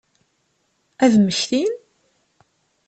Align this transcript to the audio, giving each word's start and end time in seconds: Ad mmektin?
Ad 1.03 1.13
mmektin? 1.21 1.73